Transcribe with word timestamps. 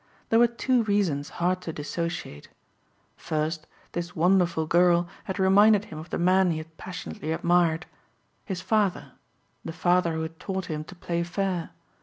There 0.29 0.39
were 0.39 0.47
two 0.47 0.81
reasons 0.85 1.29
hard 1.37 1.61
to 1.61 1.71
dissociate. 1.71 2.49
First, 3.17 3.67
this 3.91 4.15
wonderful 4.15 4.65
girl 4.65 5.07
had 5.25 5.37
reminded 5.37 5.85
him 5.85 5.99
of 5.99 6.09
the 6.09 6.17
man 6.17 6.49
he 6.49 6.57
had 6.57 6.75
passionately 6.75 7.31
admired 7.31 7.85
his 8.43 8.61
father, 8.61 9.11
the 9.63 9.73
father 9.73 10.13
who 10.13 10.23
had 10.23 10.39
taught 10.39 10.65
him 10.65 10.83
to 10.85 10.95
play 10.95 11.21
fair. 11.21 11.69